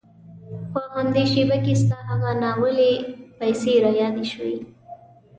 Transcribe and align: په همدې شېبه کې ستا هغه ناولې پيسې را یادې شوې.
په 0.71 0.79
همدې 0.95 1.23
شېبه 1.31 1.57
کې 1.65 1.73
ستا 1.81 1.99
هغه 2.09 2.31
ناولې 2.41 2.91
پيسې 3.39 3.73
را 3.83 3.91
یادې 4.01 4.25
شوې. 4.31 4.57